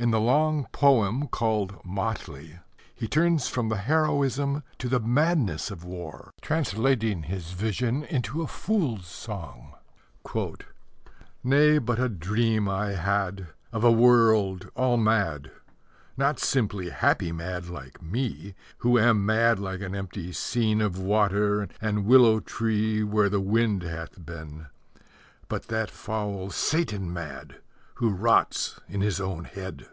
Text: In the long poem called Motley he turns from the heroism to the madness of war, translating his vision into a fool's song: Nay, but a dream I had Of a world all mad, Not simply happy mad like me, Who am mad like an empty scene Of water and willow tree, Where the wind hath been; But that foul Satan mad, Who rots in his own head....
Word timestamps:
In 0.00 0.12
the 0.12 0.20
long 0.20 0.66
poem 0.70 1.26
called 1.26 1.84
Motley 1.84 2.60
he 2.94 3.08
turns 3.08 3.48
from 3.48 3.68
the 3.68 3.78
heroism 3.78 4.62
to 4.78 4.88
the 4.88 5.00
madness 5.00 5.72
of 5.72 5.82
war, 5.82 6.30
translating 6.40 7.24
his 7.24 7.50
vision 7.50 8.04
into 8.04 8.40
a 8.40 8.46
fool's 8.46 9.08
song: 9.08 9.74
Nay, 11.42 11.78
but 11.78 11.98
a 11.98 12.08
dream 12.08 12.68
I 12.68 12.92
had 12.92 13.48
Of 13.72 13.82
a 13.82 13.90
world 13.90 14.70
all 14.76 14.98
mad, 14.98 15.50
Not 16.16 16.38
simply 16.38 16.90
happy 16.90 17.32
mad 17.32 17.68
like 17.68 18.00
me, 18.00 18.54
Who 18.78 19.00
am 19.00 19.26
mad 19.26 19.58
like 19.58 19.80
an 19.80 19.96
empty 19.96 20.30
scene 20.30 20.80
Of 20.80 20.96
water 21.00 21.66
and 21.80 22.04
willow 22.06 22.38
tree, 22.38 23.02
Where 23.02 23.28
the 23.28 23.40
wind 23.40 23.82
hath 23.82 24.24
been; 24.24 24.66
But 25.48 25.64
that 25.64 25.90
foul 25.90 26.50
Satan 26.50 27.12
mad, 27.12 27.56
Who 28.00 28.10
rots 28.10 28.78
in 28.88 29.00
his 29.00 29.20
own 29.20 29.42
head.... 29.42 29.88